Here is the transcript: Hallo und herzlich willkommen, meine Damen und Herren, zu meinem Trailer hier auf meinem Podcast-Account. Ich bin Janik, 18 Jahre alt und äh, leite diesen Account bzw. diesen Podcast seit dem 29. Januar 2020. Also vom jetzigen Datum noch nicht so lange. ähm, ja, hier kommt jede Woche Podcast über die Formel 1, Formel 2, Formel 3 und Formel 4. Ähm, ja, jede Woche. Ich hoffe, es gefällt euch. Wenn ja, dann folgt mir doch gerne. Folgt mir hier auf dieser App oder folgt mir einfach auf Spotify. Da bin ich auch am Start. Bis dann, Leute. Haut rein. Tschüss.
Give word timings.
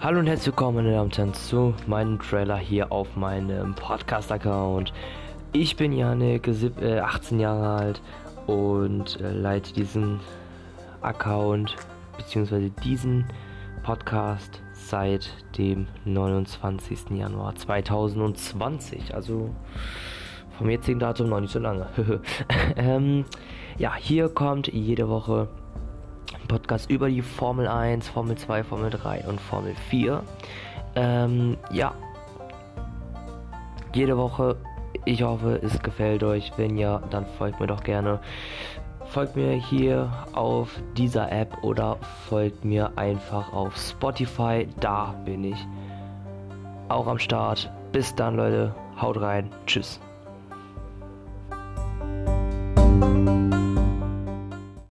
Hallo 0.00 0.20
und 0.20 0.28
herzlich 0.28 0.46
willkommen, 0.46 0.76
meine 0.76 0.92
Damen 0.92 1.06
und 1.06 1.18
Herren, 1.18 1.34
zu 1.34 1.74
meinem 1.88 2.20
Trailer 2.20 2.56
hier 2.56 2.92
auf 2.92 3.16
meinem 3.16 3.74
Podcast-Account. 3.74 4.92
Ich 5.52 5.74
bin 5.74 5.92
Janik, 5.92 6.48
18 6.48 7.40
Jahre 7.40 7.68
alt 7.68 8.02
und 8.46 9.20
äh, 9.20 9.32
leite 9.32 9.72
diesen 9.72 10.20
Account 11.00 11.74
bzw. 12.16 12.70
diesen 12.84 13.24
Podcast 13.82 14.62
seit 14.72 15.30
dem 15.58 15.88
29. 16.04 17.10
Januar 17.10 17.56
2020. 17.56 19.16
Also 19.16 19.50
vom 20.56 20.70
jetzigen 20.70 21.00
Datum 21.00 21.28
noch 21.28 21.40
nicht 21.40 21.52
so 21.52 21.58
lange. 21.58 21.88
ähm, 22.76 23.24
ja, 23.78 23.96
hier 23.96 24.28
kommt 24.28 24.68
jede 24.68 25.08
Woche 25.08 25.48
Podcast 26.48 26.90
über 26.90 27.08
die 27.08 27.22
Formel 27.22 27.68
1, 27.68 28.08
Formel 28.08 28.36
2, 28.36 28.64
Formel 28.64 28.90
3 28.90 29.24
und 29.28 29.40
Formel 29.40 29.74
4. 29.90 30.22
Ähm, 30.96 31.56
ja, 31.70 31.94
jede 33.92 34.16
Woche. 34.16 34.56
Ich 35.04 35.22
hoffe, 35.22 35.60
es 35.62 35.80
gefällt 35.80 36.22
euch. 36.22 36.52
Wenn 36.56 36.76
ja, 36.76 37.00
dann 37.10 37.26
folgt 37.38 37.60
mir 37.60 37.66
doch 37.66 37.82
gerne. 37.82 38.20
Folgt 39.06 39.36
mir 39.36 39.52
hier 39.52 40.10
auf 40.32 40.70
dieser 40.96 41.32
App 41.32 41.62
oder 41.62 41.96
folgt 42.28 42.64
mir 42.64 42.92
einfach 42.96 43.52
auf 43.52 43.76
Spotify. 43.76 44.66
Da 44.80 45.14
bin 45.24 45.44
ich 45.44 45.66
auch 46.88 47.06
am 47.06 47.18
Start. 47.18 47.70
Bis 47.92 48.14
dann, 48.14 48.36
Leute. 48.36 48.74
Haut 49.00 49.20
rein. 49.20 49.50
Tschüss. 49.66 50.00